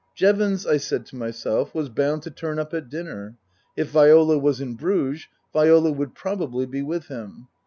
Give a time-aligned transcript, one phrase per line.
[0.15, 3.37] Jevons, I said to myself, was bound to turn up at dinner.
[3.77, 7.49] If Viola was in Bruges, Viola would probably be with him.